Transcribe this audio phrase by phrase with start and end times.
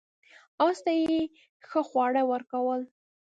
[0.65, 1.19] اس ته یې
[1.69, 2.81] ښه خواړه ورکول.